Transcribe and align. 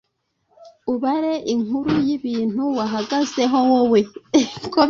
Ubare 0.93 1.33
inkuru 1.53 1.91
y’ibintu 2.07 2.61
wahagazeho 2.77 3.57
wowe 3.69 3.99